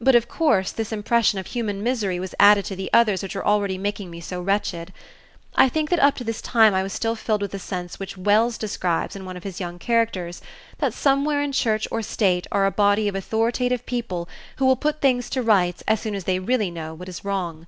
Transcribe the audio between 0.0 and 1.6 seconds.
But of course this impression of